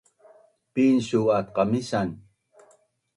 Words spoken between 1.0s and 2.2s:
su at qamisan?